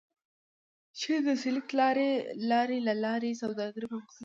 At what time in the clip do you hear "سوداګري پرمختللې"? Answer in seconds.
3.41-4.15